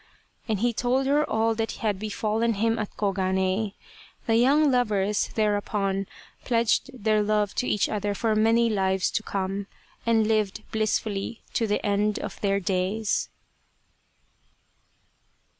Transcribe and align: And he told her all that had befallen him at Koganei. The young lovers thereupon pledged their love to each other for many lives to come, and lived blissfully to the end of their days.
And 0.47 0.61
he 0.61 0.73
told 0.73 1.05
her 1.05 1.23
all 1.29 1.53
that 1.53 1.73
had 1.73 1.99
befallen 1.99 2.55
him 2.55 2.79
at 2.79 2.97
Koganei. 2.97 3.75
The 4.25 4.35
young 4.35 4.71
lovers 4.71 5.27
thereupon 5.35 6.07
pledged 6.43 6.89
their 6.91 7.21
love 7.21 7.53
to 7.57 7.67
each 7.67 7.87
other 7.87 8.15
for 8.15 8.33
many 8.35 8.67
lives 8.67 9.11
to 9.11 9.21
come, 9.21 9.67
and 10.03 10.25
lived 10.27 10.63
blissfully 10.71 11.43
to 11.53 11.67
the 11.67 11.85
end 11.85 12.17
of 12.17 12.41
their 12.41 12.59
days. 12.59 13.29